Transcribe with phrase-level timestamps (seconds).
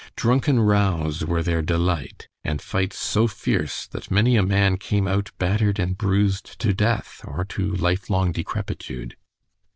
[0.15, 5.29] Drunken rows were their delight, and fights so fierce that many a man came out
[5.37, 9.15] battered and bruised to death or to life long decrepitude.